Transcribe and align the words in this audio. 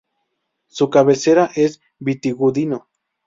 Su 0.67 0.89
cabecera 0.89 1.51
es 1.53 1.79
Vitigudino. 1.99 2.87